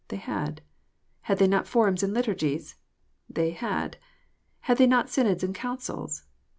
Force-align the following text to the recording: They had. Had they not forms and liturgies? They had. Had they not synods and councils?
They 0.07 0.17
had. 0.17 0.61
Had 1.29 1.37
they 1.37 1.45
not 1.45 1.67
forms 1.67 2.01
and 2.01 2.11
liturgies? 2.11 2.73
They 3.29 3.51
had. 3.51 3.97
Had 4.61 4.79
they 4.79 4.87
not 4.87 5.11
synods 5.11 5.43
and 5.43 5.53
councils? 5.53 6.23